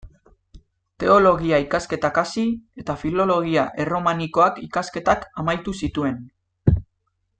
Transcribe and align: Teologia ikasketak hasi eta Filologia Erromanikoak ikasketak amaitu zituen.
Teologia 1.03 1.59
ikasketak 1.65 2.17
hasi 2.21 2.45
eta 2.83 2.95
Filologia 3.03 3.67
Erromanikoak 3.85 4.59
ikasketak 4.71 5.29
amaitu 5.43 5.77
zituen. 5.83 6.19